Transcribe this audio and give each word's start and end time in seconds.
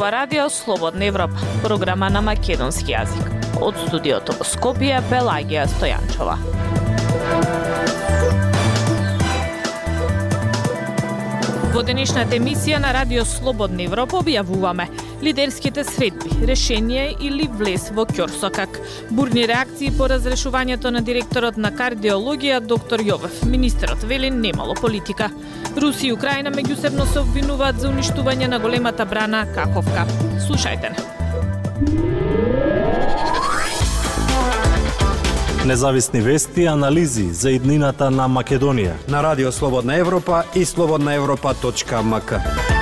ова 0.00 0.12
радио 0.12 0.50
Слободна 0.50 1.04
Европа, 1.04 1.36
програма 1.62 2.08
на 2.10 2.22
македонски 2.24 2.94
јазик. 2.94 3.26
Од 3.60 3.76
студиото 3.84 4.32
во 4.38 4.46
Скопје 4.48 4.96
Пелагија 5.10 5.66
Стојанчова. 5.68 6.38
Во 11.74 11.82
денешната 11.84 12.38
емисија 12.38 12.80
на 12.80 12.94
Радио 12.96 13.26
Слободна 13.28 13.84
Европа 13.84 14.22
објавуваме 14.22 14.88
лидерските 15.22 15.84
средби, 15.84 16.46
решение 16.46 17.16
или 17.20 17.48
влез 17.48 17.90
во 17.90 18.04
Ќорсокак. 18.04 18.68
Бурни 19.10 19.48
реакции 19.48 19.90
по 19.90 20.08
разрешувањето 20.08 20.90
на 20.90 21.00
директорот 21.00 21.56
на 21.56 21.72
кардиологија 21.72 22.60
доктор 22.60 23.00
Јовев. 23.00 23.46
Министерот 23.46 24.02
вели 24.02 24.30
немало 24.30 24.74
политика. 24.74 25.30
Руси 25.76 26.08
и 26.08 26.12
Украина 26.12 26.50
меѓусебно 26.50 27.12
се 27.12 27.20
обвинуваат 27.20 27.80
за 27.80 27.88
уништување 27.88 28.48
на 28.48 28.58
големата 28.58 29.06
брана 29.06 29.46
Каховка. 29.54 30.06
Слушајте 30.48 30.90
не. 30.90 31.20
Независни 35.66 36.20
вести 36.20 36.62
и 36.62 36.66
анализи 36.66 37.32
за 37.32 37.50
иднината 37.50 38.10
на 38.10 38.28
Македонија. 38.28 38.94
На 39.08 39.22
Радио 39.22 39.52
Слободна 39.52 39.96
Европа 39.96 40.42
и 40.54 40.64
слободнаевропа.мк. 40.64 42.79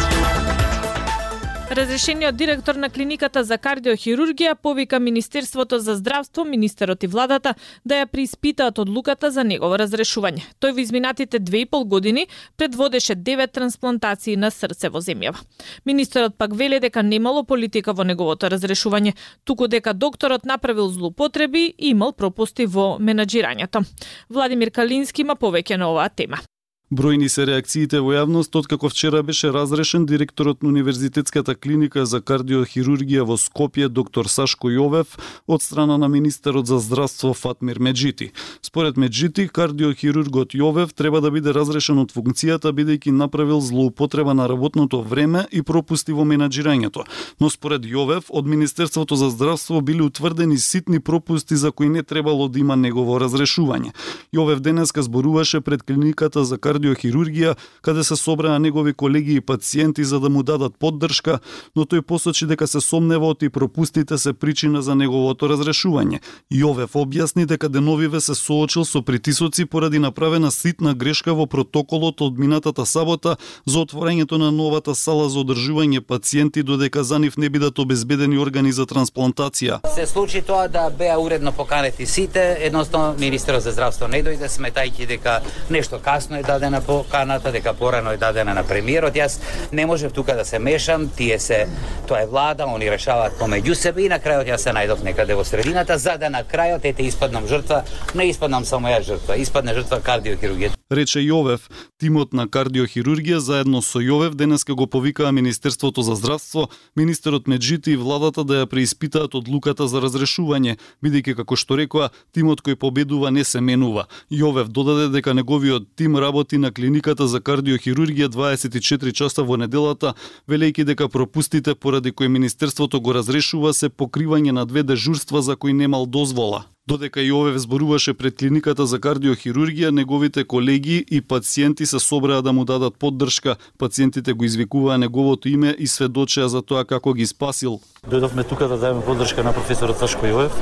Разрешениот 1.71 2.37
директор 2.37 2.75
на 2.75 2.89
клиниката 2.89 3.43
за 3.45 3.59
кардиохирургија 3.61 4.55
повика 4.55 4.99
Министерството 4.99 5.79
за 5.79 5.95
здравство, 5.97 6.45
министерот 6.45 7.03
и 7.05 7.07
владата 7.07 7.55
да 7.85 7.99
ја 8.01 8.07
преиспитаат 8.07 8.79
одлуката 8.79 9.31
за 9.31 9.45
негово 9.45 9.77
разрешување. 9.77 10.47
Тој 10.65 10.73
во 10.73 10.81
изминатите 10.81 11.39
две 11.39 11.67
и 11.67 11.67
пол 11.67 11.85
години 11.85 12.27
предводеше 12.57 13.15
девет 13.15 13.53
трансплантации 13.53 14.37
на 14.37 14.51
срце 14.51 14.89
во 14.89 15.05
земјава. 15.05 15.45
Министерот 15.85 16.39
пак 16.39 16.57
вели 16.57 16.81
дека 16.81 17.03
немало 17.03 17.45
политика 17.45 17.93
во 17.93 18.05
неговото 18.05 18.49
разрешување, 18.49 19.13
туку 19.45 19.69
дека 19.69 19.93
докторот 19.93 20.47
направил 20.47 20.89
злоупотреби 20.89 21.75
и 21.79 21.91
имал 21.91 22.13
пропусти 22.13 22.67
во 22.67 22.97
менаџирањето. 22.99 23.85
Владимир 24.31 24.71
Калински 24.71 25.21
има 25.21 25.37
повеќе 25.37 25.77
на 25.77 25.93
оваа 25.93 26.09
тема. 26.09 26.41
Бројни 26.89 27.27
се 27.29 27.45
реакциите 27.45 27.99
во 28.01 28.15
јавност 28.15 28.57
откако 28.57 28.89
вчера 28.89 29.21
беше 29.23 29.51
разрешен 29.53 30.07
директорот 30.09 30.63
на 30.63 30.71
Универзитетската 30.71 31.53
клиника 31.55 32.07
за 32.09 32.23
кардиохирургија 32.25 33.27
во 33.29 33.35
Скопје 33.37 33.91
доктор 33.93 34.25
Сашко 34.25 34.71
Јовев 34.73 35.19
од 35.47 35.61
страна 35.61 35.99
на 36.01 36.09
министерот 36.09 36.67
за 36.67 36.79
здравство 36.81 37.35
Фатмир 37.35 37.79
Меджити. 37.79 38.31
Според 38.63 38.97
Меджити, 38.97 39.49
кардиохирургот 39.49 40.57
Јовев 40.57 40.95
треба 40.97 41.21
да 41.21 41.31
биде 41.31 41.53
разрешен 41.53 41.99
од 41.99 42.15
функцијата 42.17 42.73
бидејќи 42.73 43.13
направил 43.13 43.61
злоупотреба 43.61 44.33
на 44.33 44.49
работното 44.49 45.03
време 45.03 45.45
и 45.53 45.61
пропусти 45.61 46.17
во 46.17 46.25
менаџирањето. 46.25 47.05
Но 47.41 47.51
според 47.51 47.85
Јовев, 47.85 48.33
од 48.33 48.47
Министерството 48.47 49.17
за 49.17 49.29
здравство 49.29 49.83
били 49.83 50.09
утврдени 50.09 50.57
ситни 50.57 51.01
пропусти 51.01 51.57
за 51.57 51.71
кои 51.71 51.89
не 51.89 52.03
требало 52.03 52.49
да 52.49 52.59
има 52.59 52.77
негово 52.77 53.21
разрешување. 53.21 53.93
Јовев 54.33 54.65
денеска 54.65 55.03
зборуваше 55.03 55.61
пред 55.61 55.83
клиниката 55.83 56.45
за 56.45 56.57
кардиохирургија 56.57 56.78
кардиохирургија, 56.79 57.57
каде 57.83 58.05
се 58.05 58.17
собраа 58.17 58.59
негови 58.59 58.93
колеги 58.93 59.35
и 59.35 59.41
пациенти 59.41 60.05
за 60.05 60.21
да 60.21 60.29
му 60.29 60.43
дадат 60.43 60.77
поддршка, 60.79 61.41
но 61.77 61.85
тој 61.85 62.03
посочи 62.03 62.47
дека 62.47 62.67
се 62.67 62.81
сомневот 62.81 63.43
и 63.43 63.49
пропустите 63.49 64.19
се 64.19 64.33
причина 64.33 64.83
за 64.83 64.95
неговото 64.95 65.49
разрешување. 65.49 66.21
Јовев 66.53 66.95
објасни 66.95 67.47
дека 67.47 67.69
Деновиве 67.69 68.21
се 68.21 68.35
соочил 68.35 68.85
со 68.85 69.03
притисоци 69.03 69.65
поради 69.65 69.99
направена 69.99 70.51
ситна 70.51 70.95
грешка 70.95 71.35
во 71.35 71.47
протоколот 71.47 72.21
од 72.21 72.39
минатата 72.39 72.87
сабота 72.87 73.37
за 73.67 73.79
отворањето 73.79 74.39
на 74.39 74.51
новата 74.51 74.95
сала 74.95 75.29
за 75.29 75.41
одржување 75.41 76.01
пациенти 76.01 76.63
додека 76.63 77.05
за 77.05 77.19
нив 77.19 77.37
не 77.37 77.49
бидат 77.49 77.79
обезбедени 77.79 78.39
органи 78.39 78.73
за 78.73 78.87
трансплантација. 78.87 79.81
Се 79.95 80.07
случи 80.07 80.43
тоа 80.43 80.69
да 80.69 80.91
беа 80.91 81.19
уредно 81.19 81.53
поканети 81.53 82.07
сите, 82.07 82.57
едноставно 82.61 83.15
министерот 83.19 83.63
за 83.63 83.73
здравство 83.73 84.09
не 84.09 84.23
дојде 84.23 84.49
сметајќи 84.49 85.07
дека 85.07 85.41
нешто 85.71 85.99
касно 85.99 86.37
е 86.37 86.43
дадено 86.43 86.68
дадена 86.71 86.87
поканата, 86.87 87.53
дека 87.53 87.75
порано 87.75 88.13
е 88.13 88.17
дадена 88.17 88.55
на 88.55 88.63
премиерот. 88.65 89.15
Јас 89.17 89.41
не 89.73 89.87
можев 89.87 90.13
тука 90.13 90.37
да 90.37 90.45
се 90.45 90.59
мешам, 90.59 91.09
тие 91.09 91.39
се, 91.39 91.67
тоа 92.07 92.23
е 92.23 92.27
влада, 92.27 92.67
они 92.67 92.91
решаваат 92.91 93.39
помеѓу 93.41 93.75
себе 93.75 94.05
и 94.05 94.09
на 94.09 94.21
крајот 94.21 94.49
јас 94.53 94.69
се 94.69 94.75
најдов 94.77 95.03
некаде 95.03 95.35
во 95.35 95.45
средината, 95.45 95.99
за 95.99 96.19
да 96.19 96.29
на 96.31 96.45
крајот 96.45 96.85
ете 96.85 97.09
испаднам 97.09 97.47
жртва, 97.49 97.85
не 98.15 98.29
испаднам 98.29 98.65
само 98.65 98.89
ја 98.89 99.01
жртва, 99.01 99.41
испадна 99.41 99.75
жртва 99.75 100.01
кардиохирургија. 100.05 100.78
Рече 100.91 101.21
Јовев, 101.21 101.67
тимот 102.01 102.31
на 102.33 102.47
кардиохирургија 102.49 103.43
заедно 103.45 103.83
со 103.85 104.01
Јовев 104.01 104.33
денеска 104.41 104.73
го 104.73 104.87
повикаа 104.87 105.33
Министерството 105.37 106.01
за 106.03 106.15
здравство, 106.17 106.69
министерот 106.97 107.47
Меджити 107.47 107.93
и 107.93 107.97
владата 107.97 108.45
да 108.45 108.63
ја 108.63 108.67
преиспитаат 108.67 109.35
одлуката 109.35 109.85
за 109.85 110.01
разрешување, 110.01 110.79
бидејќи 111.05 111.35
како 111.43 111.59
што 111.61 111.77
рекоа, 111.77 112.09
тимот 112.33 112.65
кој 112.65 112.81
победува 112.81 113.29
не 113.31 113.45
се 113.45 113.61
менува. 113.61 114.07
Јовев 114.33 114.73
додаде 114.73 115.13
дека 115.13 115.37
неговиот 115.37 115.93
тим 115.95 116.17
работи 116.17 116.57
на 116.57 116.73
клиниката 116.73 117.29
за 117.29 117.43
кардиохирургија 117.45 118.33
24 118.33 119.13
часа 119.13 119.45
во 119.45 119.61
неделата, 119.61 120.15
велејќи 120.49 120.89
дека 120.89 121.13
пропустите 121.13 121.75
поради 121.75 122.17
кои 122.17 122.33
Министерството 122.33 123.01
го 123.01 123.13
разрешува 123.13 123.75
се 123.75 123.93
покривање 123.93 124.57
на 124.57 124.65
две 124.65 124.83
дежурства 124.83 125.43
за 125.43 125.57
кои 125.57 125.77
немал 125.77 126.07
дозвола. 126.07 126.65
Додека 126.89 127.21
Јовев 127.21 127.57
зборуваше 127.61 128.15
пред 128.17 128.39
клиниката 128.41 128.87
за 128.89 128.97
кардиохирургија, 128.97 129.91
неговите 129.93 130.45
колеги 130.49 131.05
и 131.11 131.21
пациенти 131.21 131.87
се 131.87 131.99
собраа 132.01 132.41
да 132.43 132.53
му 132.53 132.65
дадат 132.65 132.97
поддршка. 132.97 133.57
Пациентите 133.79 134.33
го 134.33 134.45
извикуваа 134.45 134.97
неговото 134.99 135.49
име 135.49 135.75
и 135.79 135.87
сведочеа 135.87 136.49
за 136.49 136.63
тоа 136.63 136.87
како 136.89 137.13
ги 137.13 137.27
спасил. 137.29 137.81
Дојдовме 138.09 138.49
тука 138.49 138.69
да 138.73 138.79
дадеме 138.81 139.05
поддршка 139.05 139.45
на 139.45 139.53
професорот 139.53 140.01
Сашко 140.01 140.25
Јовев 140.25 140.57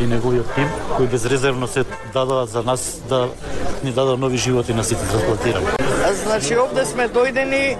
и 0.00 0.08
неговиот 0.08 0.48
тим, 0.54 0.72
кои 0.96 1.12
безрезервно 1.12 1.68
се 1.68 1.84
дадоа 2.14 2.46
за 2.46 2.62
нас 2.62 3.02
да 3.08 3.28
ни 3.84 3.92
дадоа 3.92 4.16
нови 4.16 4.38
животи 4.38 4.72
на 4.72 4.84
сите 4.84 5.04
трансплантирани. 5.12 5.75
Значи, 6.14 6.54
овде 6.58 6.84
сме 6.86 7.08
дојдени 7.10 7.76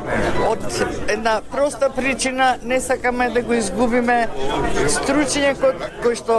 од 0.49 0.65
една 1.09 1.41
проста 1.51 1.91
причина, 1.91 2.57
не 2.63 2.81
сакаме 2.81 3.29
да 3.31 3.43
го 3.43 3.55
изгубиме 3.55 4.19
стручњакот 4.97 5.87
кој 6.03 6.19
што 6.19 6.39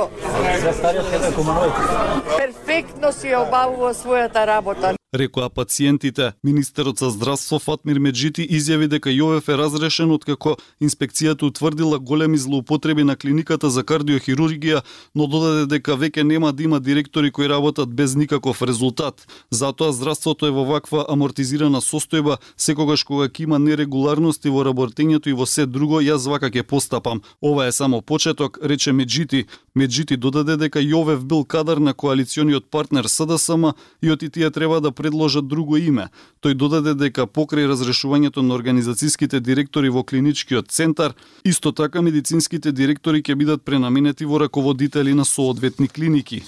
перфектно 2.35 3.11
си 3.11 3.35
обавува 3.35 3.93
својата 3.95 4.45
работа 4.45 4.97
рекоа 5.17 5.49
пациентите. 5.49 6.33
Министерот 6.43 6.99
за 6.99 7.09
здравство 7.09 7.59
Фатмир 7.59 7.99
Меджити 7.99 8.47
изјави 8.47 8.87
дека 8.87 9.09
Јовев 9.09 9.49
е 9.49 9.57
разрешен 9.57 10.11
откако 10.11 10.57
инспекцијата 10.81 11.43
утврдила 11.43 11.99
големи 11.99 12.37
злоупотреби 12.37 13.03
на 13.03 13.15
клиниката 13.15 13.69
за 13.69 13.83
кардиохирургија, 13.83 14.81
но 15.15 15.27
додаде 15.27 15.65
дека 15.65 15.97
веќе 15.97 16.23
нема 16.23 16.53
да 16.53 16.63
има 16.63 16.79
директори 16.79 17.31
кои 17.31 17.49
работат 17.49 17.89
без 17.89 18.15
никаков 18.15 18.61
резултат. 18.61 19.27
Затоа 19.51 19.91
здравството 19.91 20.45
е 20.45 20.51
во 20.51 20.65
ваква 20.65 21.05
амортизирана 21.09 21.81
состојба, 21.81 22.37
секогаш 22.57 23.03
кога 23.03 23.27
ќе 23.27 23.43
има 23.43 23.59
нерегуларности 23.59 24.49
во 24.49 24.63
работењето 24.63 25.29
и 25.29 25.33
во 25.33 25.45
се 25.45 25.65
друго, 25.65 26.01
јас 26.01 26.29
вака 26.29 26.49
ќе 26.49 26.63
постапам. 26.63 27.21
Ова 27.41 27.67
е 27.67 27.71
само 27.71 28.01
почеток, 28.01 28.59
рече 28.63 28.91
Меджити. 28.91 29.45
Меджити 29.75 30.17
додаде 30.17 30.57
дека 30.57 30.79
Јовев 30.79 31.23
бил 31.23 31.45
кадар 31.45 31.77
на 31.77 31.93
коалициониот 31.93 32.69
партнер 32.69 33.05
СДСМ 33.05 33.73
и 34.01 34.11
оти 34.11 34.29
тие 34.29 34.51
треба 34.51 34.81
да 34.81 34.91
предложат 35.07 35.47
друго 35.47 35.77
име. 35.77 36.09
Тој 36.43 36.53
додаде 36.53 36.93
дека 36.93 37.27
покрај 37.27 37.67
разрешувањето 37.71 38.43
на 38.43 38.55
организацијските 38.55 39.39
директори 39.39 39.89
во 39.89 40.03
клиничкиот 40.03 40.71
центар, 40.71 41.15
исто 41.45 41.71
така 41.71 42.01
медицинските 42.01 42.71
директори 42.71 43.21
ќе 43.21 43.35
бидат 43.35 43.63
пренаменети 43.63 44.25
во 44.25 44.39
раководители 44.39 45.13
на 45.13 45.25
соодветни 45.25 45.87
клиники. 45.87 46.43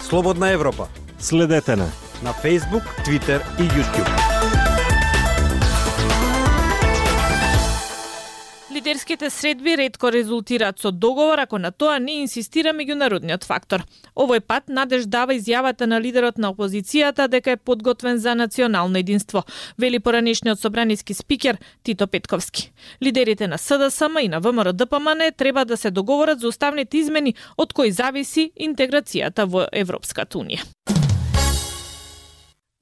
Слободна 0.00 0.50
Европа. 0.50 0.88
Следете 1.18 1.76
на 1.76 1.88
на 2.22 2.32
Facebook, 2.32 2.84
Twitter 3.04 3.40
и 3.58 3.68
YouTube. 3.68 4.61
Лидерските 8.92 9.30
средби 9.30 9.76
редко 9.76 10.12
резултираат 10.12 10.78
со 10.78 10.92
договор 10.92 11.38
ако 11.38 11.58
на 11.58 11.70
тоа 11.72 11.96
не 11.98 12.18
инсистира 12.20 12.74
меѓународниот 12.76 13.46
фактор. 13.48 13.86
Овој 14.12 14.42
пат 14.44 14.68
Надеж 14.68 15.06
дава 15.08 15.32
изјавата 15.32 15.88
на 15.88 15.96
лидерот 15.96 16.36
на 16.36 16.52
опозицијата 16.52 17.24
дека 17.32 17.56
е 17.56 17.56
подготвен 17.56 18.18
за 18.18 18.34
национално 18.34 18.98
единство, 18.98 19.44
вели 19.78 19.98
поранешниот 19.98 20.60
собраниски 20.60 21.14
спикер 21.14 21.56
Тито 21.82 22.06
Петковски. 22.06 22.72
Лидерите 23.02 23.48
на 23.48 23.58
СДСМ 23.58 24.18
и 24.20 24.28
на 24.28 24.40
ВМРО 24.40 24.72
ДПМН 24.72 25.32
треба 25.36 25.64
да 25.64 25.76
се 25.76 25.90
договорат 25.90 26.40
за 26.40 26.48
уставните 26.48 26.98
измени 26.98 27.34
од 27.56 27.72
кои 27.72 27.92
зависи 27.92 28.52
интеграцијата 28.60 29.48
во 29.48 29.64
Европската 29.72 30.36
унија. 30.36 30.68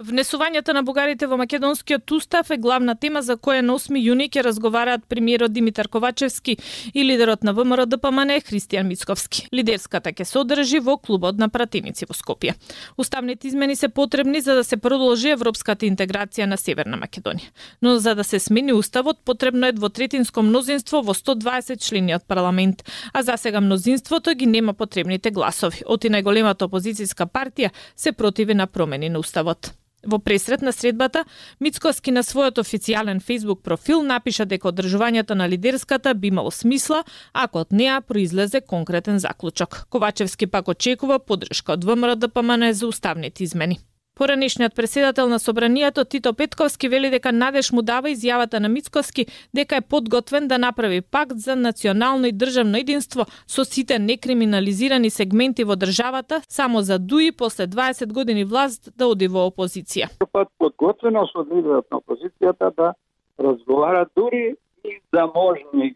Внесувањето 0.01 0.73
на 0.73 0.81
бугарите 0.83 1.27
во 1.29 1.37
македонскиот 1.37 2.11
устав 2.17 2.51
е 2.51 2.57
главна 2.57 2.95
тема 2.97 3.21
за 3.23 3.35
која 3.37 3.61
на 3.61 3.75
8 3.77 3.99
јуни 4.01 4.31
ќе 4.33 4.41
разговараат 4.47 5.03
премиерот 5.05 5.53
Димитар 5.53 5.89
Ковачевски 5.93 6.55
и 6.95 7.05
лидерот 7.05 7.43
на 7.45 7.53
ВМРО 7.53 7.85
ДПМН 7.87 8.39
Христијан 8.41 8.89
Мицковски. 8.89 9.49
Лидерската 9.53 10.09
ќе 10.09 10.25
се 10.25 10.39
одржи 10.41 10.81
во 10.81 10.97
клубот 10.97 11.37
на 11.37 11.51
пратеници 11.53 12.09
во 12.09 12.17
Скопје. 12.17 12.55
Уставните 12.97 13.49
измени 13.49 13.77
се 13.77 13.89
потребни 13.89 14.41
за 14.41 14.55
да 14.55 14.65
се 14.65 14.77
продолжи 14.77 15.35
европската 15.35 15.85
интеграција 15.85 16.47
на 16.49 16.57
Северна 16.57 16.97
Македонија. 16.97 17.53
Но 17.83 17.99
за 17.99 18.15
да 18.15 18.25
се 18.25 18.41
смени 18.41 18.73
уставот 18.73 19.21
потребно 19.25 19.67
е 19.67 19.73
двотретинско 19.73 20.43
мнозинство 20.43 21.03
во 21.03 21.13
120 21.13 21.77
члени 21.77 22.15
од 22.15 22.25
парламент, 22.25 22.89
а 23.13 23.23
за 23.23 23.37
сега 23.37 23.61
мнозинството 23.61 24.33
ги 24.33 24.47
нема 24.47 24.73
потребните 24.73 25.31
гласови. 25.31 25.85
Оти 25.85 26.09
најголемата 26.09 26.65
опозицијска 26.65 27.29
партија 27.29 27.69
се 27.97 28.13
противи 28.13 28.55
на 28.55 28.67
промени 28.67 29.13
на 29.13 29.19
уставот. 29.19 29.75
Во 30.07 30.19
пресрет 30.19 30.63
на 30.63 30.73
средбата, 30.73 31.25
Мицковски 31.61 32.11
на 32.11 32.23
својот 32.25 32.61
официјален 32.63 33.21
Facebook 33.21 33.63
профил 33.63 34.03
напиша 34.03 34.47
дека 34.47 34.71
одржувањето 34.73 35.35
на 35.35 35.49
лидерската 35.49 36.15
би 36.15 36.29
имало 36.29 36.51
смисла 36.51 37.05
ако 37.33 37.67
од 37.67 37.73
неа 37.73 38.01
произлезе 38.01 38.61
конкретен 38.61 39.19
заклучок. 39.19 39.87
Ковачевски 39.91 40.47
пак 40.47 40.69
очекува 40.69 41.19
поддршка 41.19 41.73
од 41.73 41.85
ВМРО 41.85 42.17
ДПМН 42.17 42.73
за 42.73 42.87
уставните 42.87 43.45
измени. 43.45 43.81
Поранешниот 44.21 44.75
председател 44.77 45.29
на 45.29 45.39
Собранијето 45.39 46.05
Тито 46.05 46.35
Петковски 46.35 46.89
вели 46.89 47.11
дека 47.11 47.33
Надеж 47.33 47.71
му 47.73 47.81
дава 47.83 48.11
изјавата 48.13 48.59
на 48.61 48.69
Мицковски 48.69 49.25
дека 49.57 49.77
е 49.77 49.81
подготвен 49.81 50.49
да 50.49 50.59
направи 50.59 51.01
пакт 51.01 51.37
за 51.37 51.57
национално 51.57 52.27
и 52.27 52.33
државно 52.33 52.77
единство 52.77 53.25
со 53.47 53.65
сите 53.65 53.99
некриминализирани 53.99 55.11
сегменти 55.11 55.65
во 55.65 55.77
државата, 55.77 56.43
само 56.49 56.83
за 56.83 56.99
дуи 56.99 57.33
после 57.33 57.67
20 57.67 58.13
години 58.13 58.45
власт 58.45 58.93
да 58.99 59.09
оди 59.09 59.29
во 59.29 59.49
опозиција. 59.49 60.13
Подготвеност 60.19 60.53
подготвено 60.59 61.25
лидерот 61.57 61.87
на 61.91 62.05
опозицијата 62.05 62.77
да 62.77 62.93
разговара 63.41 64.07
дури 64.17 64.55
и 64.85 65.01
за 65.15 65.27
можни 65.35 65.95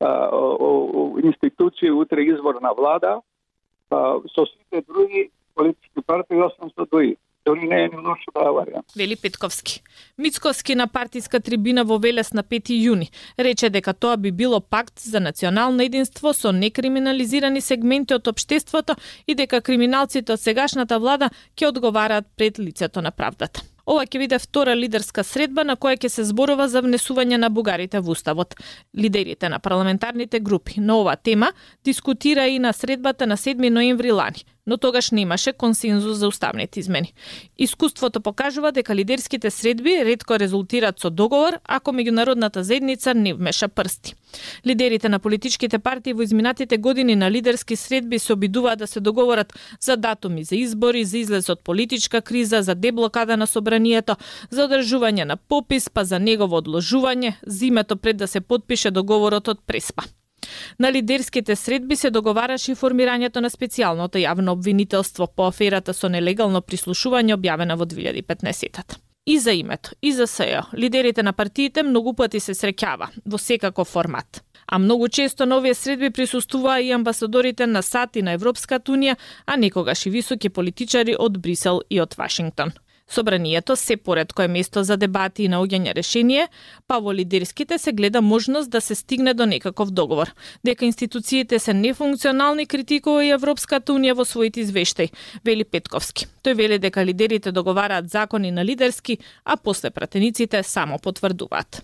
а, 0.00 0.28
о, 0.32 0.56
о, 0.94 1.18
институции 1.20 1.90
утре 1.90 2.22
изборна 2.32 2.72
влада 2.72 3.20
а, 3.90 4.16
со 4.34 4.46
сите 4.46 4.84
други 4.88 5.30
политички 5.54 6.00
партии, 6.06 6.42
освен 6.42 6.70
со 6.74 6.86
дуи 6.86 7.17
не 7.96 8.02
да 8.02 8.40
варијант. 8.52 8.96
Вели 8.96 9.16
Петковски. 9.16 9.82
Мицковски 10.18 10.74
на 10.74 10.86
партиска 10.86 11.40
трибина 11.40 11.84
во 11.84 11.98
Велес 11.98 12.32
на 12.32 12.42
5 12.42 12.74
јуни 12.74 13.10
рече 13.38 13.70
дека 13.70 13.92
тоа 13.92 14.16
би 14.16 14.32
било 14.32 14.60
пакт 14.60 14.98
за 15.00 15.20
национално 15.20 15.82
единство 15.82 16.32
со 16.34 16.52
некриминализирани 16.52 17.60
сегменти 17.60 18.14
од 18.14 18.28
општеството 18.28 18.96
и 19.26 19.34
дека 19.34 19.60
криминалците 19.60 20.32
од 20.32 20.40
сегашната 20.40 20.98
влада 20.98 21.30
ќе 21.56 21.68
одговараат 21.68 22.26
пред 22.36 22.58
лицето 22.58 23.02
на 23.02 23.10
правдата. 23.10 23.62
Ова 23.88 24.04
ќе 24.04 24.20
биде 24.20 24.36
втора 24.38 24.74
лидерска 24.76 25.22
средба 25.24 25.64
на 25.64 25.78
која 25.80 25.96
ќе 25.96 26.10
се 26.12 26.24
зборува 26.28 26.66
за 26.68 26.82
внесување 26.84 27.38
на 27.40 27.48
бугарите 27.48 28.02
во 28.04 28.12
уставот. 28.12 28.52
Лидерите 28.92 29.48
на 29.48 29.58
парламентарните 29.64 30.40
групи 30.40 30.80
на 30.80 30.98
оваа 31.00 31.16
тема 31.16 31.52
дискутира 31.84 32.46
и 32.48 32.58
на 32.58 32.72
средбата 32.72 33.26
на 33.26 33.36
7 33.36 33.70
ноември 33.70 34.12
лани 34.12 34.44
но 34.68 34.76
тогаш 34.76 35.10
немаше 35.10 35.52
консензус 35.52 36.16
за 36.16 36.28
уставните 36.28 36.80
измени. 36.80 37.14
Искуството 37.58 38.20
покажува 38.20 38.72
дека 38.72 38.94
лидерските 38.94 39.50
средби 39.50 40.04
ретко 40.04 40.38
резултираат 40.38 41.00
со 41.00 41.10
договор 41.10 41.58
ако 41.64 41.90
меѓународната 41.90 42.60
заедница 42.60 43.14
не 43.14 43.34
вмеша 43.34 43.68
прсти. 43.68 44.14
Лидерите 44.66 45.08
на 45.08 45.18
политичките 45.18 45.78
партии 45.78 46.12
во 46.12 46.22
изминатите 46.22 46.78
години 46.78 47.16
на 47.16 47.30
лидерски 47.30 47.76
средби 47.76 48.18
се 48.18 48.32
обидуваат 48.32 48.78
да 48.78 48.86
се 48.86 49.00
договорат 49.00 49.52
за 49.80 49.96
датуми 49.96 50.44
за 50.44 50.56
избори, 50.56 51.04
за 51.04 51.18
излез 51.18 51.48
од 51.48 51.64
политичка 51.64 52.20
криза, 52.22 52.62
за 52.62 52.74
деблокада 52.74 53.36
на 53.36 53.46
собранието, 53.46 54.16
за 54.50 54.68
одржување 54.68 55.24
на 55.24 55.36
попис, 55.36 55.88
па 55.88 56.04
за 56.04 56.18
негово 56.18 56.60
одложување, 56.60 57.34
зимето 57.46 57.96
пред 57.96 58.16
да 58.16 58.28
се 58.28 58.40
подпише 58.40 58.90
договорот 58.90 59.48
од 59.48 59.64
Преспа. 59.66 60.04
На 60.78 60.92
лидерските 60.92 61.56
средби 61.56 61.96
се 61.96 62.10
договараше 62.10 62.72
и 62.72 62.74
формирањето 62.74 63.40
на 63.40 63.50
специјалното 63.50 64.18
јавно 64.18 64.50
обвинителство 64.50 65.26
по 65.26 65.48
аферата 65.48 65.94
со 65.94 66.08
нелегално 66.08 66.60
прислушување 66.60 67.36
објавена 67.36 67.76
во 67.76 67.84
2015 67.84 68.98
И 69.26 69.38
за 69.38 69.52
името, 69.52 69.90
и 70.02 70.12
за 70.12 70.26
СЕО, 70.26 70.62
лидерите 70.74 71.22
на 71.22 71.32
партиите 71.32 71.82
многу 71.82 72.14
пати 72.14 72.40
се 72.40 72.54
среќава 72.54 73.10
во 73.26 73.38
секаков 73.38 73.88
формат. 73.88 74.42
А 74.66 74.78
многу 74.78 75.08
често 75.08 75.46
на 75.46 75.56
овие 75.56 75.74
средби 75.74 76.10
присуствуваа 76.10 76.80
и 76.80 76.90
амбасадорите 76.92 77.66
на 77.66 77.82
САД 77.82 78.16
и 78.16 78.22
на 78.22 78.32
Европската 78.32 78.92
Унија, 78.92 79.16
а 79.46 79.56
некогаш 79.56 80.06
и 80.06 80.10
високи 80.10 80.48
политичари 80.48 81.16
од 81.18 81.38
Брисел 81.38 81.80
и 81.90 82.00
од 82.00 82.16
Вашингтон. 82.16 82.72
Собранието 83.08 83.76
се 83.76 83.96
поредко 83.96 84.42
е 84.42 84.48
место 84.48 84.82
за 84.84 84.96
дебати 84.96 85.44
и 85.44 85.48
наоѓање 85.48 85.94
решение, 85.96 86.48
па 86.86 86.98
во 87.00 87.12
лидерските 87.12 87.78
се 87.78 87.92
гледа 87.92 88.20
можност 88.22 88.70
да 88.70 88.80
се 88.80 88.94
стигне 88.94 89.34
до 89.34 89.46
некаков 89.46 89.90
договор. 89.90 90.34
Дека 90.64 90.84
институциите 90.84 91.58
се 91.58 91.74
нефункционални 91.74 92.66
критикува 92.66 93.24
и 93.24 93.32
Европската 93.32 93.92
унија 93.92 94.14
во 94.14 94.24
своите 94.24 94.60
извештаи, 94.60 95.08
вели 95.44 95.64
Петковски. 95.64 96.26
Тој 96.44 96.54
вели 96.54 96.78
дека 96.78 97.04
лидерите 97.04 97.52
договараат 97.52 98.10
закони 98.10 98.50
на 98.50 98.64
лидерски, 98.64 99.18
а 99.44 99.56
после 99.56 99.90
пратениците 99.90 100.62
само 100.62 100.98
потврдуваат. 100.98 101.82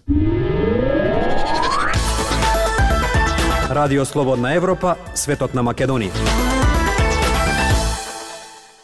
Радио 3.71 4.05
Слободна 4.05 4.55
Европа, 4.55 4.97
светот 5.15 5.55
на 5.55 5.65
Македонија. 5.65 6.64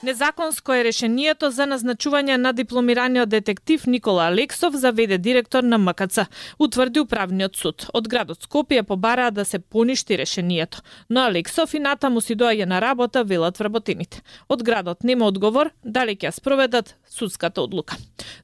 Незаконско 0.03 0.73
е 0.73 0.85
решението 0.85 1.51
за 1.53 1.67
назначување 1.69 2.39
на 2.41 2.55
дипломираниот 2.57 3.29
детектив 3.29 3.85
Никола 3.87 4.31
Алексов 4.33 4.75
за 4.75 4.93
веде 4.97 5.19
директор 5.19 5.63
на 5.63 5.79
МКЦ, 5.79 6.25
утврди 6.59 7.01
управниот 7.05 7.57
суд. 7.57 7.87
Од 7.93 8.09
градот 8.09 8.41
Скопје 8.49 8.83
побараа 8.83 9.31
да 9.31 9.45
се 9.45 9.59
поништи 9.59 10.17
решението, 10.19 10.81
но 11.11 11.21
Алексов 11.29 11.75
и 11.75 11.85
натаму 11.85 12.21
си 12.25 12.33
доаѓа 12.33 12.65
на 12.65 12.81
работа, 12.81 13.25
велат 13.25 13.59
вработените. 13.59 14.23
Од 14.49 14.63
градот 14.63 15.05
нема 15.05 15.29
одговор 15.29 15.71
дали 15.85 16.17
ќе 16.17 16.33
спроведат 16.33 16.97
судската 17.05 17.61
одлука. 17.61 17.97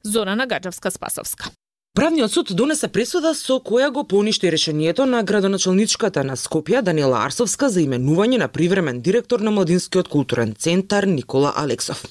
Зорана 0.03 0.45
Гаджевска-Спасовска. 0.47 1.49
Правниот 1.97 2.31
суд 2.31 2.51
донесе 2.53 2.87
пресуда 2.93 3.31
со 3.33 3.55
која 3.57 3.87
го 3.89 4.03
поништи 4.05 4.51
решението 4.53 5.05
на 5.09 5.23
градоначалничката 5.23 6.21
на 6.23 6.35
Скопје 6.37 6.83
Даниела 6.85 7.23
Арсовска 7.25 7.71
за 7.73 7.81
именување 7.81 8.37
на 8.37 8.47
привремен 8.47 8.99
директор 9.01 9.41
на 9.41 9.49
Младинскиот 9.51 10.07
културен 10.07 10.53
центар 10.53 11.07
Никола 11.09 11.53
Алексов. 11.57 12.03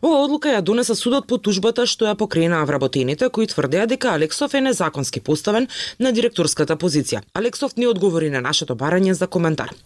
Ова 0.00 0.22
одлука 0.24 0.48
ја 0.48 0.62
донесе 0.62 0.94
судот 0.96 1.26
по 1.28 1.36
тужбата 1.36 1.84
што 1.84 2.08
ја 2.08 2.14
покренаа 2.16 2.64
вработените 2.64 3.28
кои 3.28 3.44
тврдеа 3.46 3.84
дека 3.86 4.14
Алексов 4.14 4.54
е 4.54 4.62
незаконски 4.64 5.20
поставен 5.20 5.68
на 6.00 6.12
директорската 6.12 6.76
позиција. 6.80 7.20
Алексов 7.34 7.76
не 7.76 7.86
одговори 7.86 8.30
на 8.30 8.40
нашето 8.40 8.72
барање 8.74 9.12
за 9.12 9.26
коментар. 9.26 9.76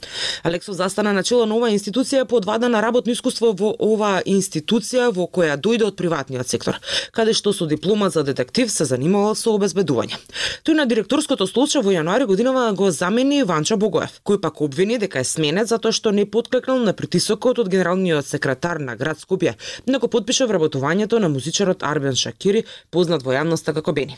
Алексов 0.45 0.77
застана 0.77 1.13
на 1.13 1.25
чело 1.25 1.47
на 1.47 1.59
оваа 1.59 1.75
институција 1.75 2.25
по 2.31 2.37
одвадена 2.37 2.79
работно 2.83 3.11
искуство 3.11 3.51
во 3.51 3.75
оваа 3.75 4.23
институција 4.23 5.11
во 5.11 5.27
која 5.27 5.59
дојде 5.59 5.91
од 5.91 5.99
приватниот 5.99 6.47
сектор, 6.47 6.79
каде 7.11 7.35
што 7.35 7.53
со 7.53 7.67
диплома 7.67 8.11
за 8.11 8.23
детектив 8.23 8.71
се 8.71 8.85
занимавал 8.85 9.35
со 9.35 9.48
со 9.49 9.57
обезбедување. 9.57 10.19
Тој 10.67 10.77
на 10.77 10.85
директорското 10.89 11.47
столче 11.49 11.81
во 11.85 11.93
јануари 11.95 12.27
годинава 12.29 12.67
го 12.77 12.91
замени 12.93 13.43
Ванча 13.49 13.79
Богоев, 13.81 14.21
кој 14.27 14.41
пак 14.43 14.61
обвини 14.65 14.99
дека 15.01 15.23
е 15.23 15.29
сменет 15.29 15.71
затоа 15.73 15.95
што 15.97 16.13
не 16.13 16.27
подклекнал 16.29 16.83
на 16.85 16.93
притисокот 16.93 17.63
од 17.63 17.71
генералниот 17.73 18.27
секретар 18.29 18.81
на 18.83 18.97
град 18.97 19.23
Скопје 19.23 19.55
него 19.87 20.09
подпиша 20.09 20.47
вработувањето 20.47 21.19
на 21.19 21.29
музичарот 21.33 21.83
Арбен 21.83 22.17
Шакири, 22.17 22.65
познат 22.91 23.25
во 23.25 23.33
јавноста 23.33 23.73
како 23.75 23.93
Бени. 23.93 24.17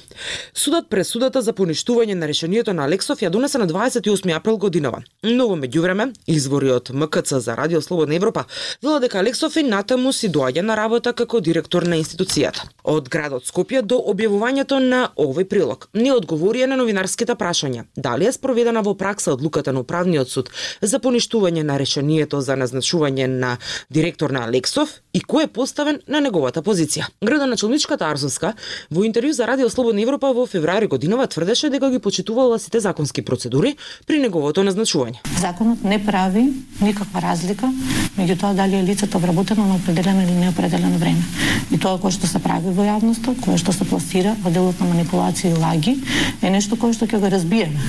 Судот 0.55 0.89
пресудата 0.91 1.43
за 1.43 1.55
поништување 1.55 2.17
на 2.19 2.27
решението 2.27 2.75
на 2.75 2.85
Алексов 2.89 3.23
ја 3.23 3.31
донесе 3.31 3.59
на 3.59 3.69
28 3.71 4.35
април 4.37 4.59
годинава. 4.59 5.03
Но 5.23 5.49
во 5.49 5.57
меѓувреме, 5.57 6.11
извори 6.27 6.73
од 6.75 6.91
МКЦ 6.91 7.41
за 7.45 7.57
Радио 7.57 7.81
Слободна 7.81 8.17
Европа 8.19 8.45
вела 8.83 8.99
дека 9.01 9.21
Алексов 9.21 9.57
и 9.57 9.63
натаму 9.63 10.13
си 10.13 10.29
доаѓа 10.29 10.67
на 10.67 10.77
работа 10.77 11.13
како 11.13 11.41
директор 11.41 11.87
на 11.87 12.01
институцијата. 12.01 12.67
Од 12.85 13.09
градот 13.09 13.47
Скопје 13.47 13.83
до 13.83 14.01
објавувањето 14.11 14.81
на 14.83 15.10
овој 15.17 15.45
прилог. 15.45 15.89
Не 15.95 16.13
одговорија 16.15 16.67
на 16.71 16.77
новинарските 16.77 17.35
прашања. 17.35 17.85
Дали 17.97 18.27
е 18.27 18.33
спроведена 18.33 18.83
во 18.83 18.95
пракса 18.95 19.33
одлуката 19.33 19.73
на 19.73 19.81
управниот 19.81 20.31
суд 20.31 20.51
за 20.81 21.01
поништување 21.01 21.63
на 21.63 21.79
решението 21.79 22.41
за 22.41 22.57
назначување 22.57 23.27
на 23.27 23.57
директор 23.91 24.31
на 24.31 24.45
Алексов 24.45 25.01
и 25.13 25.21
кој 25.21 25.45
е 25.45 25.53
поставен 25.53 26.01
на 26.09 26.21
неговата 26.21 26.63
позиција. 26.63 27.09
Градоначалничката 27.23 28.07
Арзовска 28.07 28.55
во 28.91 29.05
интервју 29.09 29.33
за 29.33 29.47
Радио 29.47 29.71
Слободна 29.71 30.03
Европа 30.03 30.33
во 30.33 30.47
февруари 30.47 30.87
годинава 30.87 31.27
тврдеше 31.27 31.71
дека 31.71 31.91
ги 31.91 31.99
почитувала 31.99 32.59
сите 32.59 32.81
законски 32.81 33.23
процедури 33.23 33.77
при 34.07 34.19
неговото 34.19 34.63
назначување. 34.63 35.21
Законот 35.41 35.85
не 35.85 35.99
прави 36.05 36.53
никаква 36.81 37.21
разлика 37.21 37.73
меѓу 38.19 38.39
тоа 38.41 38.55
дали 38.55 38.77
е 38.77 38.85
лицето 38.85 39.19
вработено 39.19 39.67
на 39.67 39.75
определено 39.77 40.23
или 40.23 40.35
неопределено 40.35 40.99
време. 40.99 41.23
И 41.71 41.79
тоа 41.79 41.99
кое 41.99 42.13
што 42.13 42.27
се 42.27 42.41
прави 42.43 42.73
во 42.75 42.85
јавноста, 42.85 43.35
кое 43.45 43.59
што 43.61 43.73
се 43.73 43.87
пласира 43.89 44.37
во 44.45 44.51
делот 44.51 44.81
на 44.81 44.91
манипулација 45.01 45.55
и 45.55 45.61
лаги, 45.61 45.97
е 46.43 46.51
нешто 46.51 46.77
кое 46.77 46.93
што 46.93 47.07
ќе 47.07 47.21
го 47.21 47.33
разбиеме 47.33 47.81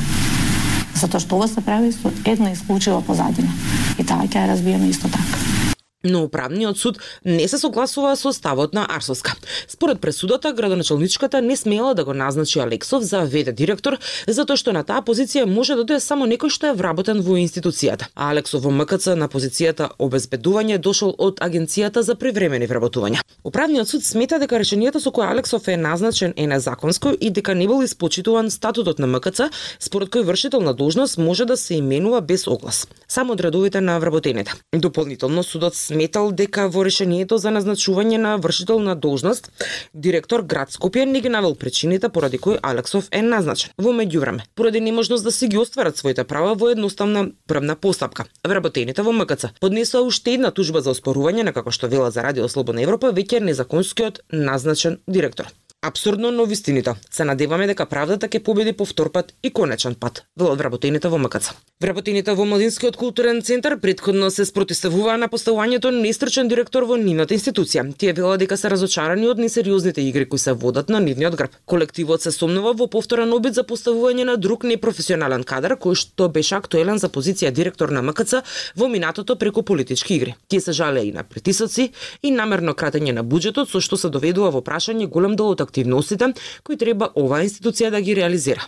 затоа 1.01 1.21
што 1.23 1.35
ова 1.39 1.47
се 1.49 1.61
прави 1.65 1.91
со 1.95 2.11
една 2.25 2.51
исклучива 2.51 3.01
позадина. 3.01 3.49
И 3.97 4.05
таа 4.05 4.27
ќе 4.27 4.43
ја 4.43 4.51
разбиеме 4.53 4.91
исто 4.91 5.09
така 5.09 5.60
но 6.03 6.23
управниот 6.23 6.77
суд 6.77 6.99
не 7.25 7.47
се 7.47 7.57
согласува 7.57 8.15
со 8.15 8.31
ставот 8.33 8.73
на 8.73 8.85
Арсовска. 8.89 9.35
Според 9.67 10.01
пресудата, 10.01 10.53
градоначалничката 10.53 11.41
не 11.41 11.55
смела 11.57 11.95
да 11.95 12.05
го 12.05 12.13
назначи 12.13 12.59
Алексов 12.59 13.03
за 13.03 13.21
ВД 13.21 13.55
директор, 13.55 13.97
затоа 14.27 14.57
што 14.57 14.73
на 14.73 14.83
таа 14.83 15.01
позиција 15.05 15.45
може 15.45 15.75
да 15.75 15.85
дојде 15.85 15.99
само 15.99 16.25
некој 16.25 16.49
што 16.49 16.71
е 16.71 16.77
вработен 16.77 17.21
во 17.21 17.37
институцијата. 17.37 18.09
А 18.15 18.31
Алексов 18.31 18.63
во 18.63 18.71
МКЦ 18.71 19.15
на 19.15 19.29
позицијата 19.29 19.91
обезбедување 19.99 20.77
дошол 20.77 21.15
од 21.17 21.39
Агенцијата 21.39 22.01
за 22.01 22.15
привремени 22.15 22.67
вработувања. 22.67 23.21
Управниот 23.43 23.89
суд 23.89 24.03
смета 24.05 24.39
дека 24.39 24.59
решението 24.59 24.99
со 24.99 25.11
кое 25.11 25.27
Алексов 25.27 25.67
е 25.67 25.77
назначен 25.77 26.33
е 26.35 26.47
незаконско 26.47 27.13
и 27.19 27.29
дека 27.29 27.55
не 27.55 27.67
бил 27.67 27.83
испочитуван 27.83 28.51
статутот 28.51 28.99
на 28.99 29.07
МКЦ, 29.07 29.49
според 29.79 30.09
кој 30.09 30.23
вршител 30.23 30.61
на 30.61 30.73
должност 30.73 31.17
може 31.17 31.45
да 31.45 31.57
се 31.57 31.75
именува 31.75 32.21
без 32.21 32.47
оглас, 32.47 32.87
само 33.07 33.33
од 33.33 33.41
редовите 33.41 33.81
на 33.81 33.99
вработените. 33.99 34.53
Дополнително 34.73 35.43
судот 35.43 35.75
сметал 35.91 36.31
дека 36.31 36.67
во 36.71 36.85
решението 36.87 37.37
за 37.41 37.51
назначување 37.51 38.17
на 38.21 38.35
вршител 38.39 38.79
на 38.79 38.95
должност, 38.95 39.51
директор 39.93 40.41
град 40.41 40.71
Скопје 40.71 41.05
не 41.05 41.21
ги 41.21 41.29
навел 41.29 41.55
причините 41.55 42.09
поради 42.09 42.37
кои 42.37 42.59
Алексов 42.61 43.09
е 43.11 43.21
назначен. 43.21 43.75
Во 43.77 43.91
меѓувреме, 43.91 44.47
поради 44.55 44.79
неможност 44.81 45.23
да 45.23 45.31
си 45.31 45.47
ги 45.47 45.59
остварат 45.59 45.97
своите 45.97 46.23
права 46.23 46.55
во 46.55 46.71
едноставна 46.71 47.27
правна 47.47 47.75
постапка, 47.75 48.25
вработените 48.47 49.01
во 49.01 49.11
МКЦ 49.11 49.51
поднесоа 49.59 50.07
уште 50.07 50.37
една 50.37 50.51
тужба 50.51 50.81
за 50.81 50.95
оспорување 50.95 51.43
на 51.43 51.53
како 51.53 51.71
што 51.71 51.91
вела 51.91 52.11
за 52.11 52.23
Радио 52.23 52.47
Слободна 52.47 52.87
Европа 52.87 53.11
веќе 53.11 53.43
незаконскиот 53.43 54.23
назначен 54.31 55.01
директор. 55.07 55.51
Абсурдно, 55.83 56.31
но 56.31 56.45
вистините. 56.45 56.93
Се 57.11 57.25
надеваме 57.25 57.65
дека 57.65 57.87
правдата 57.89 58.27
ќе 58.29 58.43
победи 58.45 58.69
повтор 58.77 59.07
пат 59.09 59.31
и 59.41 59.49
конечен 59.49 59.95
пат, 59.97 60.19
велат 60.37 60.59
вработените 60.61 61.09
во 61.09 61.17
МКЦ. 61.17 61.55
Вработените 61.81 62.35
во 62.37 62.45
Младинскиот 62.45 62.93
културен 63.01 63.41
центар 63.41 63.79
предходно 63.81 64.29
се 64.29 64.45
спротиставуваа 64.45 65.17
на 65.17 65.25
поставувањето 65.25 65.89
на 65.89 66.03
нестручен 66.03 66.47
директор 66.47 66.85
во 66.85 66.99
нивната 67.01 67.33
институција. 67.33 67.87
Тие 67.97 68.13
велат 68.13 68.43
дека 68.43 68.57
се 68.61 68.69
разочарани 68.69 69.25
од 69.25 69.41
несериозните 69.41 70.05
игри 70.05 70.27
кои 70.29 70.37
се 70.37 70.53
водат 70.53 70.89
на 70.93 70.99
нивниот 71.01 71.35
грб. 71.35 71.57
Колективот 71.65 72.21
се 72.21 72.31
сомнува 72.31 72.75
во 72.77 72.85
повторен 72.85 73.33
обид 73.33 73.57
за 73.57 73.63
поставување 73.65 74.29
на 74.29 74.37
друг 74.37 74.63
непрофесионален 74.63 75.41
кадар 75.43 75.73
кој 75.81 75.97
што 75.97 76.29
беше 76.29 76.59
актуелен 76.61 77.01
за 77.01 77.09
позиција 77.09 77.49
директор 77.49 77.89
на 77.89 78.05
МКЦ 78.05 78.43
во 78.77 78.87
минатото 78.87 79.35
преку 79.35 79.63
политички 79.63 80.13
игри. 80.13 80.35
Тие 80.47 80.61
се 80.61 80.77
жалеа 80.77 81.09
и 81.09 81.11
на 81.11 81.23
притисоци 81.23 81.89
и 82.21 82.31
намерно 82.31 82.77
кратење 82.77 83.17
на 83.17 83.25
буџетот 83.25 83.73
со 83.73 83.81
што 83.81 83.97
се 83.97 84.13
доведува 84.13 84.53
во 84.53 84.61
прашање 84.61 85.09
голем 85.09 85.33
дел 85.35 85.49
од 85.57 85.70
активностите 85.71 86.33
кои 86.63 86.77
треба 86.77 87.09
оваа 87.15 87.45
институција 87.47 87.89
да 87.91 88.01
ги 88.01 88.15
реализира. 88.15 88.67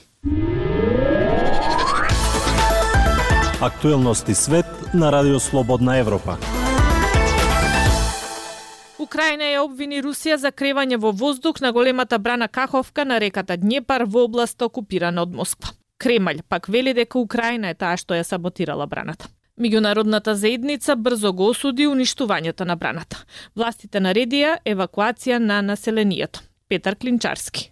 Актуелности 3.62 4.36
свет 4.36 4.66
на 4.94 5.12
Радио 5.12 5.40
Слободна 5.40 5.98
Европа. 5.98 6.38
Украина 9.00 9.44
ја 9.44 9.64
обвини 9.64 10.02
Русија 10.04 10.36
за 10.40 10.52
кревање 10.52 10.98
во 10.98 11.12
воздух 11.12 11.60
на 11.62 11.72
големата 11.72 12.20
брана 12.20 12.48
Каховка 12.48 13.06
на 13.06 13.20
реката 13.20 13.58
Днепар 13.58 14.04
во 14.08 14.24
област 14.24 14.62
окупирана 14.62 15.22
од 15.22 15.34
Москва. 15.36 15.76
Кремљ 16.00 16.42
пак 16.50 16.68
вели 16.68 16.94
дека 16.94 17.20
Украина 17.20 17.70
е 17.70 17.76
таа 17.76 17.98
што 17.98 18.16
ја 18.16 18.24
саботирала 18.24 18.88
браната. 18.88 19.28
Меѓународната 19.60 20.34
заедница 20.34 20.96
брзо 20.96 21.34
го 21.34 21.52
осуди 21.52 21.88
уништувањето 21.88 22.66
на 22.66 22.76
браната. 22.76 23.24
Властите 23.56 24.00
наредија 24.00 24.58
евакуација 24.66 25.38
на 25.38 25.62
населението. 25.62 26.40
Петар 26.74 26.96
Клинчарски. 26.96 27.70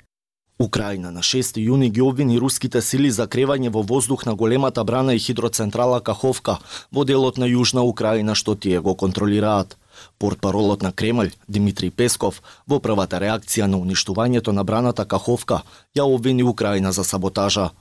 Украина 0.59 1.09
на 1.11 1.21
6 1.25 1.57
јуни 1.57 1.87
ги 1.89 2.01
обвини 2.05 2.37
руските 2.37 2.81
сили 2.85 3.09
за 3.09 3.25
кревање 3.25 3.71
во 3.73 3.81
воздух 3.81 4.27
на 4.27 4.35
големата 4.35 4.83
брана 4.83 5.15
и 5.17 5.19
хидроцентрала 5.19 6.01
Каховка 6.01 6.59
во 6.91 7.01
делот 7.03 7.39
на 7.41 7.49
Јужна 7.49 7.81
Украина 7.81 8.35
што 8.35 8.53
тие 8.53 8.79
го 8.79 8.93
контролираат. 8.93 9.73
Портпаролот 10.19 10.85
на 10.85 10.91
Кремљ, 10.93 11.33
Димитри 11.47 11.89
Песков, 11.89 12.43
во 12.67 12.77
првата 12.79 13.17
реакција 13.17 13.65
на 13.65 13.81
уништувањето 13.81 14.53
на 14.53 14.63
браната 14.63 15.05
Каховка, 15.05 15.63
ја 15.97 16.05
обвини 16.05 16.43
Украина 16.43 16.91
за 16.91 17.03
саботажа. 17.03 17.71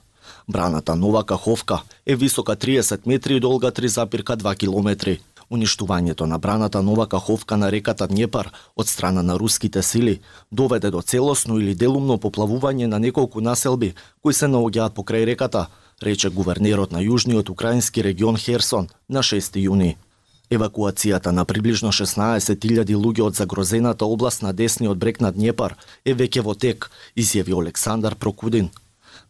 Браната 0.47 0.95
Нова 0.95 1.23
Каховка 1.23 1.83
е 2.05 2.15
висока 2.15 2.55
30 2.55 3.05
метри 3.05 3.35
и 3.35 3.39
долга 3.39 3.69
3,2 3.69 4.57
километри. 4.57 5.19
Уништувањето 5.51 6.25
на 6.25 6.37
браната 6.37 6.81
Нова 6.81 7.07
Каховка 7.07 7.57
на 7.57 7.71
реката 7.71 8.07
Днепар 8.07 8.49
од 8.75 8.87
страна 8.87 9.21
на 9.21 9.35
руските 9.35 9.83
сили 9.83 10.21
доведе 10.51 10.91
до 10.91 11.01
целосно 11.01 11.59
или 11.59 11.75
делумно 11.75 12.15
поплавување 12.17 12.87
на 12.87 12.99
неколку 12.99 13.41
населби 13.41 13.93
кои 14.23 14.33
се 14.33 14.47
наоѓаат 14.47 14.95
покрај 14.95 15.25
реката, 15.27 15.67
рече 16.01 16.29
гувернерот 16.29 16.95
на 16.95 17.03
јужниот 17.03 17.51
украински 17.51 18.03
регион 18.03 18.37
Херсон 18.37 18.87
на 19.09 19.19
6 19.19 19.59
јуни. 19.59 19.97
Евакуацијата 20.49 21.31
на 21.35 21.43
приближно 21.45 21.91
16.000 21.91 22.95
луѓе 22.95 23.21
од 23.27 23.35
загрозената 23.35 24.05
област 24.05 24.41
на 24.41 24.53
десниот 24.53 24.97
брег 24.97 25.19
на 25.19 25.31
Днепар 25.31 25.75
е 26.05 26.15
веќе 26.15 26.47
во 26.47 26.55
тек, 26.55 26.91
изјави 27.15 27.59
Александар 27.59 28.15
Прокудин, 28.15 28.71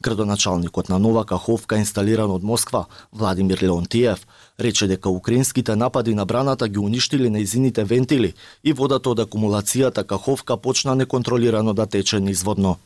Градоначалникот 0.02 0.90
на 0.90 1.00
Нова 1.00 1.26
Каховка, 1.26 1.78
инсталиран 1.78 2.32
од 2.32 2.44
Москва, 2.44 2.86
Владимир 3.14 3.64
Леонтиев, 3.64 4.28
рече 4.60 4.88
дека 4.88 5.10
украинските 5.10 5.76
напади 5.76 6.16
на 6.16 6.26
браната 6.26 6.68
ги 6.68 6.80
уништили 6.80 7.30
неизините 7.30 7.84
вентили 7.84 8.34
и 8.64 8.74
водата 8.74 9.10
од 9.10 9.20
акумулацијата 9.20 10.04
Каховка 10.04 10.58
почна 10.58 10.96
неконтролирано 10.96 11.74
да 11.74 11.86
тече 11.86 12.20
низводно. 12.20 12.78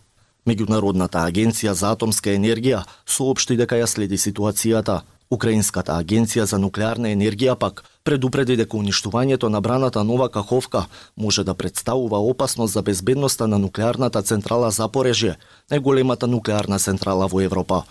Меѓународната 0.46 1.24
агенција 1.26 1.72
за 1.72 1.96
атомска 1.96 2.30
енергија 2.30 2.84
соопшти 3.06 3.56
дека 3.58 3.80
ја 3.80 3.88
следи 3.88 4.18
ситуацијата. 4.18 5.02
Украинската 5.32 5.96
агенција 5.98 6.44
за 6.46 6.60
нуклеарна 6.62 7.10
енергија 7.10 7.56
пак 7.58 7.84
предупреди 8.04 8.56
дека 8.60 8.78
уништувањето 8.78 9.50
на 9.50 9.62
браната 9.62 10.04
Нова 10.04 10.30
Каховка 10.30 10.86
може 11.18 11.44
да 11.44 11.54
представува 11.54 12.20
опасност 12.20 12.74
за 12.74 12.82
безбедноста 12.82 13.48
на 13.48 13.58
нуклеарната 13.60 14.22
централа 14.22 14.70
Запорежје, 14.72 15.36
најголемата 15.72 16.30
нуклеарна 16.30 16.80
централа 16.80 17.28
во 17.28 17.42
Европа. 17.42 17.84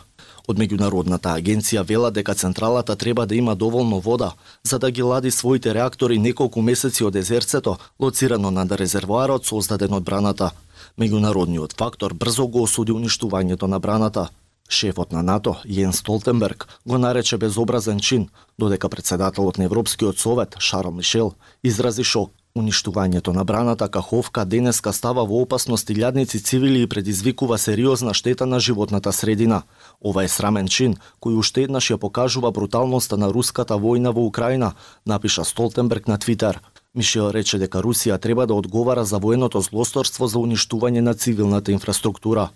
Од 0.46 0.60
меѓународната 0.62 1.34
агенција 1.34 1.82
вела 1.82 2.10
дека 2.10 2.34
централата 2.34 2.96
треба 2.96 3.26
да 3.26 3.34
има 3.34 3.56
доволно 3.56 4.00
вода 4.00 4.32
за 4.62 4.78
да 4.78 4.90
ги 4.90 5.02
лади 5.02 5.30
своите 5.30 5.74
реактори 5.74 6.18
неколку 6.18 6.62
месеци 6.62 7.04
од 7.04 7.16
езерцето, 7.16 7.78
лоцирано 8.00 8.50
над 8.50 8.72
резервоарот 8.72 9.46
создаден 9.46 9.92
од 9.92 10.04
браната. 10.04 10.50
Меѓународниот 10.98 11.76
фактор 11.76 12.14
брзо 12.14 12.46
го 12.46 12.62
осуди 12.62 12.92
уништувањето 12.92 13.66
на 13.66 13.80
браната. 13.80 14.28
Шефот 14.68 15.12
на 15.12 15.22
НАТО, 15.22 15.56
Јен 15.64 15.92
Столтенберг, 15.92 16.68
го 16.86 16.98
нарече 16.98 17.36
безобразен 17.38 18.00
чин, 18.00 18.28
додека 18.58 18.88
председателот 18.88 19.58
на 19.58 19.64
Европскиот 19.64 20.18
совет, 20.18 20.56
Шарл 20.58 20.90
Мишел, 20.90 21.32
изрази 21.62 22.04
шок. 22.04 22.32
Уништувањето 22.54 23.32
на 23.34 23.44
браната 23.44 23.88
Каховка 23.88 24.44
денеска 24.44 24.92
става 24.92 25.24
во 25.26 25.40
опасност 25.42 25.88
илјадници 25.90 26.38
цивили 26.38 26.82
и 26.82 26.86
предизвикува 26.86 27.58
сериозна 27.58 28.14
штета 28.14 28.46
на 28.46 28.60
животната 28.60 29.12
средина. 29.12 29.62
Ова 30.00 30.22
е 30.24 30.28
срамен 30.28 30.68
чин, 30.68 30.94
кој 31.20 31.34
уште 31.42 31.64
еднаш 31.66 31.90
ја 31.90 31.98
покажува 31.98 32.52
бруталноста 32.54 33.16
на 33.16 33.32
руската 33.34 33.74
војна 33.74 34.14
во 34.14 34.22
Украина, 34.22 34.72
напиша 35.06 35.44
Столтенберг 35.44 36.06
на 36.06 36.18
Твитер. 36.18 36.60
Мишел 36.94 37.32
рече 37.34 37.58
дека 37.58 37.82
Русија 37.82 38.20
треба 38.20 38.46
да 38.46 38.54
одговара 38.54 39.04
за 39.04 39.18
военото 39.18 39.60
злосторство 39.60 40.26
за 40.26 40.38
уништување 40.38 41.00
на 41.00 41.14
цивилната 41.14 41.72
инфраструктура 41.72 42.50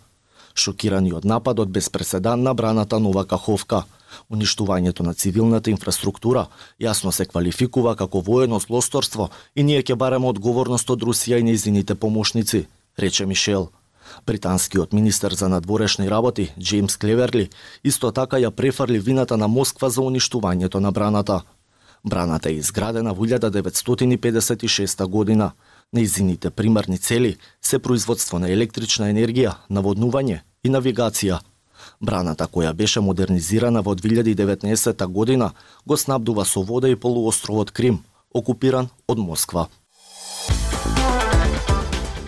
шокирани 0.55 1.13
од 1.13 1.25
нападот 1.25 1.69
без 1.69 1.89
преседан 1.91 2.43
на 2.43 2.55
браната 2.55 3.01
Нова 3.01 3.25
Каховка. 3.27 3.85
Уништувањето 4.31 5.03
на 5.03 5.15
цивилната 5.15 5.71
инфраструктура 5.71 6.47
јасно 6.81 7.11
се 7.11 7.27
квалификува 7.27 7.97
како 7.97 8.21
воено 8.21 8.59
злосторство 8.59 9.31
и 9.55 9.63
ние 9.63 9.83
ќе 9.83 9.95
бараме 9.95 10.27
одговорност 10.27 10.91
од 10.91 11.03
Русија 11.03 11.41
и 11.41 11.45
нејзините 11.45 11.95
помошници, 11.95 12.67
рече 12.99 13.27
Мишел. 13.27 13.69
Британскиот 14.27 14.93
министер 14.93 15.33
за 15.35 15.49
надворешни 15.49 16.11
работи, 16.11 16.53
Джеймс 16.59 16.97
Клеверли, 16.97 17.51
исто 17.85 18.13
така 18.13 18.37
ја 18.37 18.51
префарли 18.51 18.99
вината 18.99 19.37
на 19.37 19.49
Москва 19.49 19.91
за 19.91 20.01
уништувањето 20.01 20.81
на 20.81 20.93
браната. 20.93 21.43
Браната 22.05 22.51
е 22.51 22.53
изградена 22.53 23.15
во 23.15 23.27
1956 23.27 25.07
година. 25.07 25.53
Нејзините 25.97 26.51
примарни 26.51 26.99
цели 26.99 27.37
се 27.63 27.79
производство 27.79 28.39
на 28.39 28.51
електрична 28.53 29.07
енергија, 29.09 29.55
наводнување 29.73 30.43
и 30.63 30.69
навигација. 30.69 31.39
Браната 32.01 32.45
која 32.45 32.75
беше 32.77 33.01
модернизирана 33.01 33.81
во 33.81 33.95
2019 33.97 35.07
година 35.07 35.53
го 35.87 35.97
снабдува 35.97 36.45
со 36.45 36.61
вода 36.63 36.89
и 36.89 36.97
полуостровот 36.97 37.71
Крим, 37.71 38.05
окупиран 38.35 38.91
од 39.09 39.19
Москва. 39.19 39.69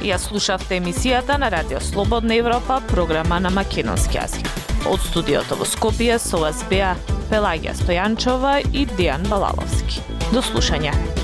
Ја 0.01 0.17
слушавте 0.17 0.81
емисијата 0.81 1.37
на 1.37 1.51
Радио 1.51 1.81
Слободна 1.81 2.35
Европа, 2.41 2.81
програма 2.89 3.41
на 3.41 3.51
македонски 3.51 4.17
јазик. 4.17 4.49
Од 4.89 5.05
студиото 5.05 5.61
во 5.61 5.69
Скопје 5.69 6.17
со 6.17 6.41
вас 6.41 6.65
беа 6.71 6.97
Пелагија 7.29 7.77
Стојанчова 7.77 8.63
и 8.73 8.89
Дијан 8.97 9.29
Балаловски. 9.29 10.01
До 10.33 10.41
слушање. 10.41 11.20